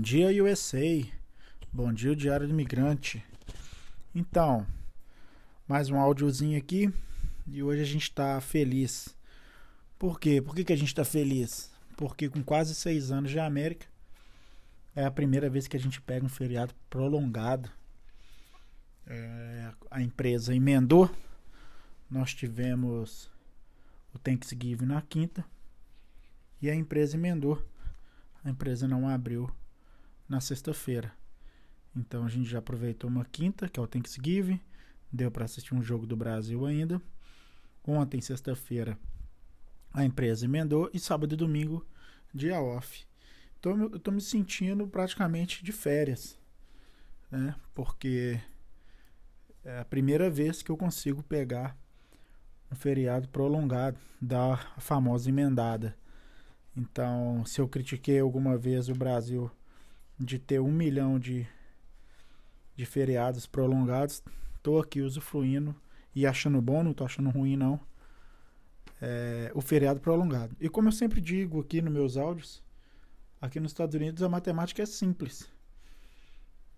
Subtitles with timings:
[0.00, 1.06] Bom dia, USA.
[1.70, 3.22] Bom dia, Diário do Imigrante.
[4.14, 4.66] Então,
[5.68, 6.90] mais um áudiozinho aqui
[7.46, 9.14] e hoje a gente está feliz.
[9.98, 10.40] Por quê?
[10.40, 11.70] Por que, que a gente está feliz?
[11.98, 13.86] Porque com quase seis anos de América
[14.96, 17.70] é a primeira vez que a gente pega um feriado prolongado.
[19.06, 21.14] É, a empresa emendou.
[22.10, 23.30] Nós tivemos
[24.14, 25.44] o Thanksgiving na quinta
[26.62, 27.62] e a empresa emendou.
[28.42, 29.54] A empresa não abriu
[30.30, 31.12] na sexta-feira.
[31.94, 34.60] Então a gente já aproveitou uma quinta, que é o Thanksgiving,
[35.12, 37.02] deu para assistir um jogo do Brasil ainda.
[37.84, 38.96] Ontem, sexta-feira,
[39.92, 41.84] a empresa emendou e sábado e domingo,
[42.32, 43.04] dia off.
[43.58, 46.38] Então eu tô me sentindo praticamente de férias,
[47.28, 47.56] né?
[47.74, 48.40] Porque
[49.64, 51.76] é a primeira vez que eu consigo pegar
[52.70, 55.96] um feriado prolongado, da famosa emendada.
[56.76, 59.50] Então, se eu critiquei alguma vez o Brasil
[60.20, 61.46] de ter um milhão de
[62.80, 64.22] de feriados prolongados.
[64.62, 65.74] Tô aqui usufruindo
[66.14, 67.78] e achando bom, não tô achando ruim não.
[69.02, 70.56] É, o feriado prolongado.
[70.58, 72.62] E como eu sempre digo aqui nos meus áudios,
[73.40, 75.46] aqui nos Estados Unidos a matemática é simples.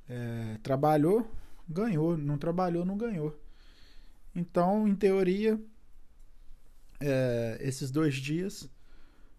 [0.09, 1.31] É, trabalhou,
[1.69, 2.17] ganhou.
[2.17, 3.39] Não trabalhou, não ganhou.
[4.35, 5.61] Então, em teoria,
[7.01, 8.69] é, esses dois dias,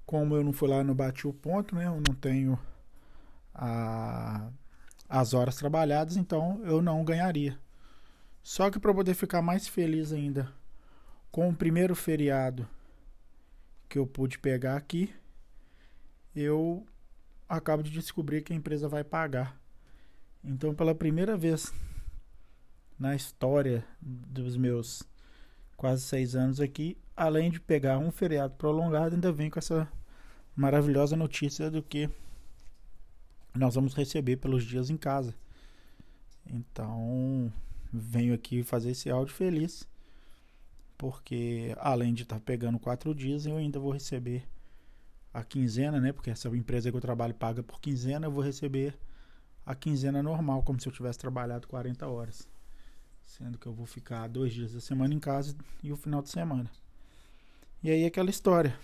[0.06, 1.88] como eu não fui lá no bati o ponto, né?
[1.88, 2.58] Eu não tenho
[3.54, 4.52] a
[5.14, 7.60] as horas trabalhadas, então eu não ganharia.
[8.42, 10.52] Só que para poder ficar mais feliz ainda
[11.32, 12.68] com o primeiro feriado
[13.88, 15.14] que eu pude pegar aqui,
[16.36, 16.84] eu
[17.48, 19.56] acabo de descobrir que a empresa vai pagar.
[20.44, 21.72] Então, pela primeira vez
[22.98, 25.04] na história dos meus
[25.78, 29.88] quase seis anos aqui, além de pegar um feriado prolongado, ainda vem com essa
[30.56, 32.10] maravilhosa notícia do que
[33.54, 35.36] nós vamos receber pelos dias em casa.
[36.46, 37.52] Então,
[37.92, 39.88] venho aqui fazer esse áudio feliz,
[40.98, 44.48] porque além de estar tá pegando quatro dias, eu ainda vou receber
[45.34, 46.12] a quinzena, né?
[46.12, 48.98] Porque essa empresa que eu trabalho paga por quinzena, eu vou receber
[49.66, 52.48] a quinzena normal, como se eu tivesse trabalhado 40 horas.
[53.26, 56.30] Sendo que eu vou ficar dois dias da semana em casa e o final de
[56.30, 56.70] semana.
[57.82, 58.78] E aí aquela história.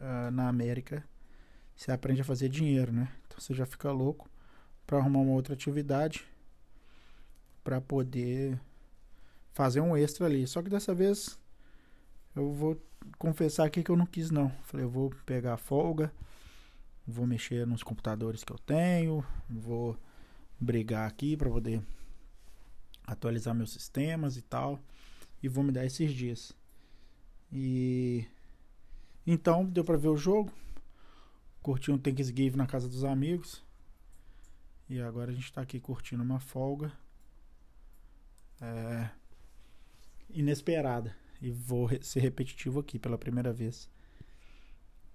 [0.00, 1.04] Uh, na América,
[1.74, 3.08] você aprende a fazer dinheiro, né?
[3.42, 4.28] Você já fica louco
[4.86, 6.24] para arrumar uma outra atividade
[7.62, 8.58] para poder
[9.52, 10.46] fazer um extra ali.
[10.46, 11.38] Só que dessa vez
[12.34, 12.80] eu vou
[13.18, 14.50] confessar aqui que eu não quis não.
[14.62, 16.12] Falei, eu vou pegar folga,
[17.06, 19.96] vou mexer nos computadores que eu tenho, vou
[20.60, 21.82] brigar aqui para poder
[23.06, 24.78] atualizar meus sistemas e tal,
[25.42, 26.52] e vou me dar esses dias.
[27.52, 28.26] E
[29.26, 30.52] então deu para ver o jogo,
[31.68, 33.62] curti um Thanksgiving na casa dos amigos.
[34.88, 36.90] E agora a gente tá aqui curtindo uma folga.
[38.58, 39.10] É,
[40.30, 41.14] inesperada.
[41.42, 43.86] E vou ser repetitivo aqui pela primeira vez.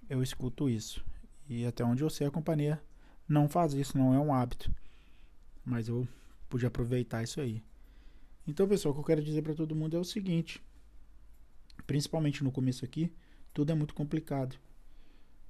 [0.08, 1.03] Eu escuto isso.
[1.50, 2.80] E até onde eu sei, a companhia
[3.28, 4.72] não faz isso, não é um hábito.
[5.66, 6.08] Mas eu
[6.47, 7.64] pude aproveitar isso aí.
[8.47, 10.64] Então, pessoal, o que eu quero dizer para todo mundo é o seguinte:
[11.88, 13.12] principalmente no começo aqui,
[13.56, 14.56] tudo é muito complicado.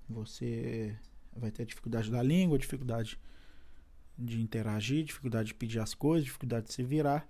[0.10, 0.96] Você
[1.36, 3.20] vai ter dificuldade da língua, dificuldade
[4.18, 7.28] de interagir, dificuldade de pedir as coisas, dificuldade de se virar.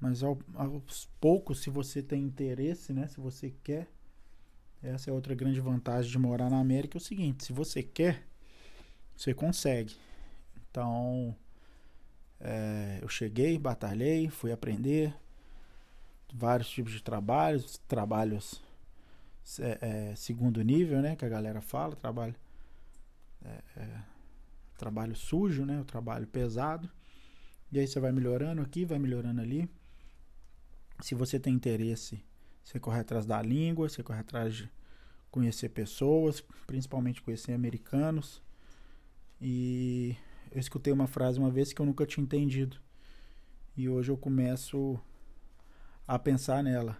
[0.00, 3.08] Mas ao, aos poucos, se você tem interesse, né?
[3.08, 3.88] Se você quer,
[4.82, 8.26] essa é outra grande vantagem de morar na América, é o seguinte, se você quer,
[9.16, 9.96] você consegue.
[10.70, 11.34] Então,
[12.40, 15.12] é, eu cheguei, batalhei, fui aprender
[16.32, 18.62] vários tipos de trabalhos, trabalhos
[19.58, 21.16] é, é, segundo nível, né?
[21.16, 22.34] Que a galera fala, trabalho
[23.44, 24.02] é, é,
[24.76, 25.80] trabalho sujo, né?
[25.80, 26.90] O trabalho pesado.
[27.72, 29.68] E aí você vai melhorando aqui, vai melhorando ali.
[31.00, 32.22] Se você tem interesse,
[32.62, 34.70] você corre atrás da língua, você corre atrás de
[35.30, 38.42] conhecer pessoas, principalmente conhecer americanos.
[39.40, 40.16] E
[40.50, 42.78] eu escutei uma frase uma vez que eu nunca tinha entendido.
[43.76, 44.98] E hoje eu começo
[46.06, 46.96] a pensar nela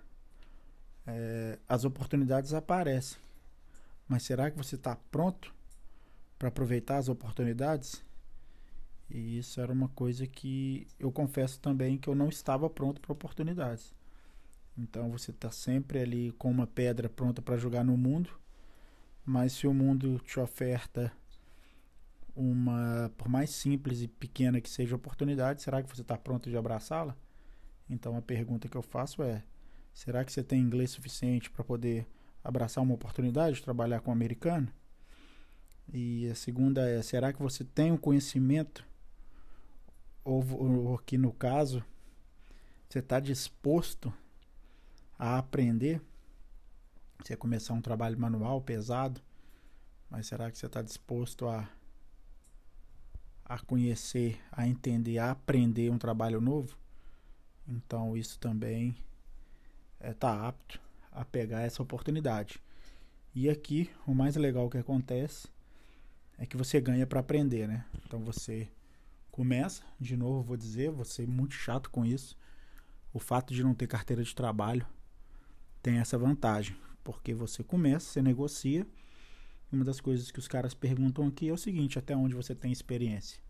[1.09, 3.19] é, as oportunidades aparecem.
[4.07, 5.55] Mas será que você está pronto
[6.39, 8.05] para aproveitar as oportunidades?
[9.11, 13.13] E isso era uma coisa que eu confesso também que eu não estava pronto para
[13.13, 13.95] oportunidades.
[14.77, 18.31] Então você está sempre ali com uma pedra pronta para jogar no mundo,
[19.25, 21.11] mas se o mundo te oferta
[22.37, 26.49] uma, por mais simples e pequena que seja a oportunidade, será que você está pronto
[26.49, 27.17] de abraçá-la?
[27.91, 29.43] Então a pergunta que eu faço é:
[29.99, 32.07] Será que você tem inglês suficiente para poder
[32.45, 34.73] abraçar uma oportunidade de trabalhar com um americano?
[35.93, 38.87] E a segunda é: será que você tem o um conhecimento?
[40.23, 41.85] Ou, ou aqui no caso,
[42.89, 44.15] você está disposto
[45.19, 46.01] a aprender?
[47.21, 49.21] Você começar um trabalho manual pesado,
[50.09, 51.69] mas será que você está disposto a,
[53.45, 56.79] a conhecer, a entender, a aprender um trabalho novo?
[57.67, 58.95] Então isso também
[60.01, 60.81] está é, apto
[61.13, 62.61] a pegar essa oportunidade.
[63.35, 65.49] E aqui o mais legal que acontece
[66.39, 67.85] é que você ganha para aprender, né?
[68.05, 68.69] Então você
[69.31, 72.37] começa, de novo vou dizer, você é muito chato com isso.
[73.13, 74.87] O fato de não ter carteira de trabalho
[75.83, 78.87] tem essa vantagem, porque você começa, você negocia.
[79.71, 82.73] Uma das coisas que os caras perguntam aqui é o seguinte: até onde você tem
[82.73, 83.41] experiência?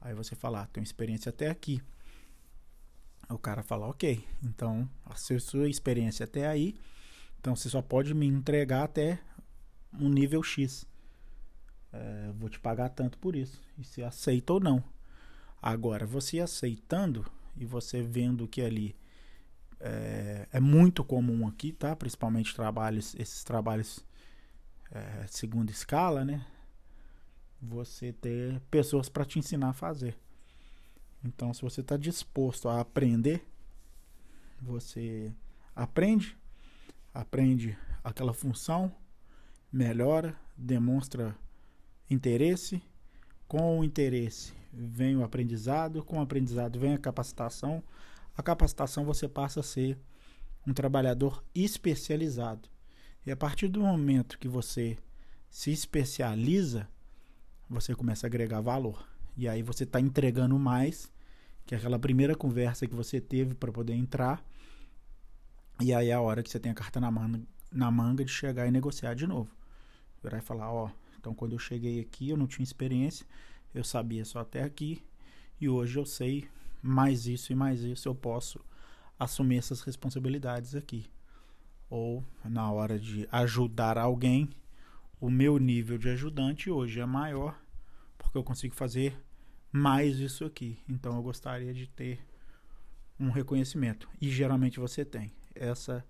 [0.00, 1.82] Aí você fala, ah, tenho experiência até aqui.
[3.30, 6.74] O cara fala, ok, então a sua experiência até aí,
[7.38, 9.20] então você só pode me entregar até
[9.98, 10.86] um nível X.
[11.92, 13.60] É, vou te pagar tanto por isso.
[13.78, 14.82] E se aceita ou não.
[15.62, 17.24] Agora, você aceitando
[17.56, 18.96] e você vendo que ali
[19.78, 21.94] é, é muito comum aqui, tá?
[21.96, 24.04] Principalmente trabalhos, esses trabalhos
[24.90, 26.44] é, segunda escala, né?
[27.62, 30.16] Você ter pessoas para te ensinar a fazer.
[31.24, 33.46] Então, se você está disposto a aprender,
[34.60, 35.32] você
[35.74, 36.36] aprende,
[37.12, 38.92] aprende aquela função,
[39.72, 41.36] melhora, demonstra
[42.08, 42.82] interesse.
[43.46, 47.82] Com o interesse vem o aprendizado, com o aprendizado vem a capacitação.
[48.36, 49.98] A capacitação você passa a ser
[50.66, 52.68] um trabalhador especializado.
[53.26, 54.96] E a partir do momento que você
[55.50, 56.88] se especializa,
[57.68, 59.09] você começa a agregar valor.
[59.40, 61.10] E aí você está entregando mais
[61.64, 64.44] que aquela primeira conversa que você teve para poder entrar.
[65.80, 67.40] E aí é a hora que você tem a carta na manga,
[67.72, 69.50] na manga de chegar e negociar de novo.
[70.22, 73.24] Virar e falar, ó, então quando eu cheguei aqui eu não tinha experiência,
[73.74, 75.02] eu sabia só até aqui
[75.58, 76.46] e hoje eu sei
[76.82, 78.60] mais isso e mais isso, eu posso
[79.18, 81.06] assumir essas responsabilidades aqui.
[81.88, 84.50] Ou na hora de ajudar alguém,
[85.18, 87.58] o meu nível de ajudante hoje é maior
[88.18, 89.18] porque eu consigo fazer
[89.72, 90.78] mais isso aqui.
[90.88, 92.20] Então eu gostaria de ter
[93.18, 94.08] um reconhecimento.
[94.20, 95.30] E geralmente você tem.
[95.54, 96.04] Essa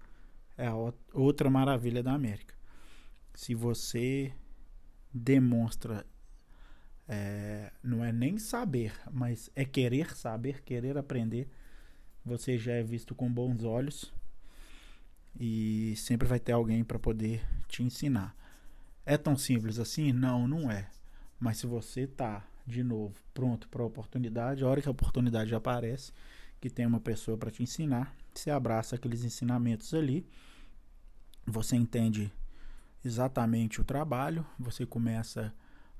[0.56, 0.74] é a
[1.12, 2.54] outra maravilha da América.
[3.34, 4.32] Se você
[5.12, 6.06] demonstra,
[7.08, 11.48] é, não é nem saber, mas é querer saber, querer aprender,
[12.24, 14.12] você já é visto com bons olhos
[15.38, 18.36] e sempre vai ter alguém para poder te ensinar.
[19.04, 20.12] É tão simples assim?
[20.12, 20.90] Não, não é.
[21.38, 25.54] Mas se você tá de novo pronto para a oportunidade, a hora que a oportunidade
[25.54, 26.12] aparece,
[26.60, 30.26] que tem uma pessoa para te ensinar, você abraça aqueles ensinamentos ali,
[31.46, 32.32] você entende
[33.04, 35.52] exatamente o trabalho, você começa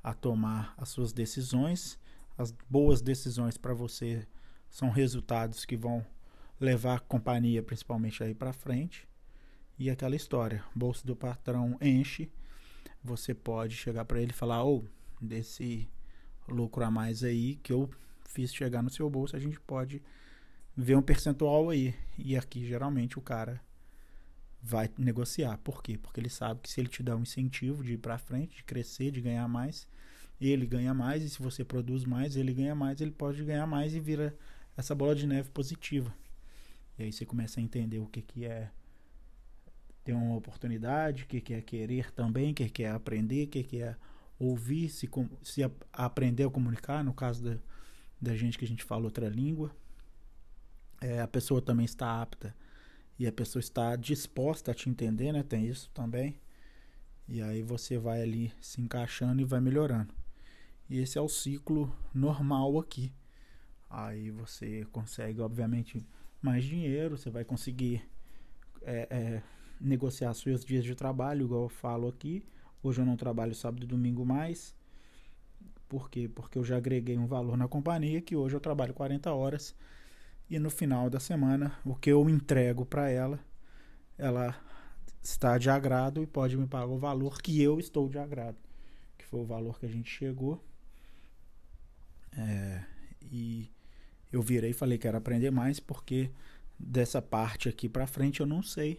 [0.03, 1.99] a tomar as suas decisões,
[2.39, 4.27] as boas decisões para você
[4.69, 6.05] são resultados que vão
[6.61, 9.09] levar a companhia principalmente aí para frente.
[9.79, 12.31] E aquela história, bolsa do patrão enche,
[13.03, 15.89] você pode chegar para ele e falar: "Ou oh, desse
[16.55, 17.91] lucro a mais aí que eu
[18.25, 20.02] fiz chegar no seu bolso, a gente pode
[20.76, 21.94] ver um percentual aí.
[22.19, 23.61] E aqui geralmente o cara
[24.62, 25.58] vai negociar.
[25.58, 25.99] Por quê?
[25.99, 28.64] Porque ele sabe que se ele te dá um incentivo de ir para frente, de
[28.64, 29.87] crescer, de ganhar mais,
[30.40, 33.95] ele ganha mais e se você produz mais, ele ganha mais, ele pode ganhar mais
[33.95, 34.37] e vira
[34.76, 36.14] essa bola de neve positiva.
[36.99, 38.71] E aí você começa a entender o que que é
[40.02, 43.49] ter uma oportunidade, o que que é querer também, o que que é aprender, o
[43.49, 43.97] que que é
[44.40, 45.09] ouvir, se,
[45.42, 47.59] se aprender a comunicar, no caso da,
[48.20, 49.70] da gente que a gente fala outra língua.
[51.00, 52.56] É, a pessoa também está apta
[53.18, 55.42] e a pessoa está disposta a te entender, né?
[55.42, 56.40] Tem isso também.
[57.28, 60.12] E aí você vai ali se encaixando e vai melhorando.
[60.88, 63.12] E esse é o ciclo normal aqui.
[63.88, 66.04] Aí você consegue, obviamente,
[66.40, 68.02] mais dinheiro, você vai conseguir
[68.82, 69.42] é, é,
[69.80, 72.42] negociar seus dias de trabalho, igual eu falo aqui.
[72.83, 74.75] Hoje eu não trabalho sábado e domingo mais.
[75.89, 76.31] Por quê?
[76.33, 79.75] Porque eu já agreguei um valor na companhia que hoje eu trabalho 40 horas
[80.49, 83.39] e no final da semana o que eu entrego para ela,
[84.17, 84.57] ela
[85.23, 88.57] está de agrado e pode me pagar o valor que eu estou de agrado,
[89.19, 90.65] que foi o valor que a gente chegou.
[92.37, 92.85] É,
[93.31, 93.71] e
[94.33, 96.31] eu virei e falei que era aprender mais porque
[96.79, 98.99] dessa parte aqui para frente eu não sei.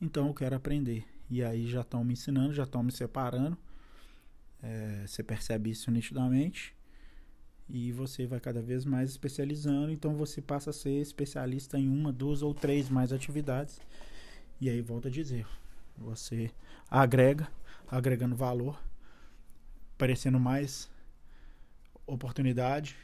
[0.00, 1.13] Então eu quero aprender.
[1.34, 3.58] E aí já estão me ensinando, já estão me separando.
[4.62, 6.76] É, você percebe isso nitidamente.
[7.68, 9.90] E você vai cada vez mais especializando.
[9.90, 13.80] Então você passa a ser especialista em uma, duas ou três mais atividades.
[14.60, 15.44] E aí volta a dizer,
[15.98, 16.52] você
[16.88, 17.48] agrega,
[17.90, 18.80] agregando valor,
[19.96, 20.88] aparecendo mais
[22.06, 22.96] oportunidade,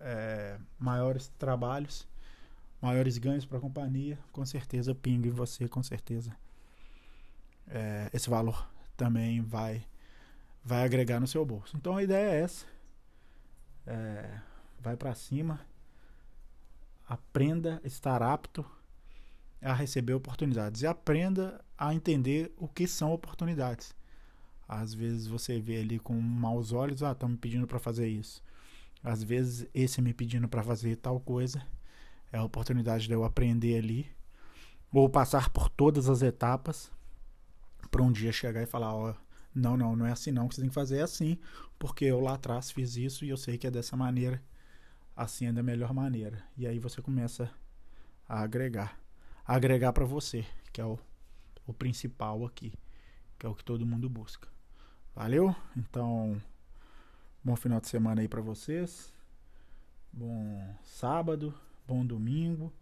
[0.00, 2.04] é, maiores trabalhos,
[2.82, 6.36] maiores ganhos para a companhia, com certeza pinga em você, com certeza.
[7.68, 9.84] É, esse valor também vai
[10.64, 11.76] vai agregar no seu bolso.
[11.76, 12.66] Então a ideia é essa.
[13.86, 14.40] É,
[14.80, 15.60] vai para cima,
[17.08, 18.66] aprenda a estar apto
[19.62, 23.94] a receber oportunidades e aprenda a entender o que são oportunidades.
[24.68, 28.42] Às vezes você vê ali com maus olhos, ah, estão me pedindo para fazer isso.
[29.02, 31.64] Às vezes esse me pedindo para fazer tal coisa
[32.32, 34.10] é a oportunidade de eu aprender ali
[34.92, 36.90] ou passar por todas as etapas
[37.90, 39.14] para um dia chegar e falar, ó,
[39.54, 41.38] não, não, não é assim não que você tem que fazer, é assim,
[41.78, 44.42] porque eu lá atrás fiz isso e eu sei que é dessa maneira,
[45.16, 46.42] assim é da melhor maneira.
[46.56, 47.50] E aí você começa
[48.28, 48.98] a agregar,
[49.44, 50.98] a agregar para você, que é o,
[51.66, 52.72] o principal aqui,
[53.38, 54.48] que é o que todo mundo busca.
[55.14, 55.56] Valeu?
[55.74, 56.40] Então,
[57.42, 59.10] bom final de semana aí para vocês.
[60.12, 61.54] Bom sábado,
[61.86, 62.72] bom domingo.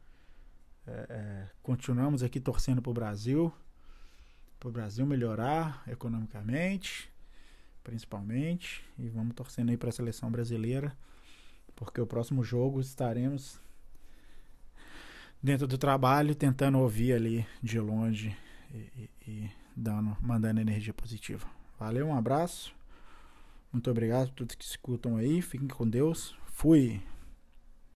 [0.87, 3.53] É, é, continuamos aqui torcendo para o Brasil,
[4.65, 7.13] para o Brasil melhorar economicamente,
[7.83, 10.97] principalmente, e vamos torcendo aí para a seleção brasileira,
[11.77, 13.61] porque o próximo jogo estaremos
[15.43, 18.35] dentro do trabalho tentando ouvir ali de longe
[18.73, 21.47] e, e, e dando, mandando energia positiva.
[21.79, 22.75] Valeu, um abraço.
[23.71, 25.43] Muito obrigado a todos que escutam aí.
[25.43, 26.35] Fiquem com Deus.
[26.47, 27.03] Fui.